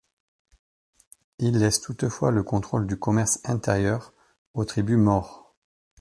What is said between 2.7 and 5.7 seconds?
du commerce intérieur aux tribus maures.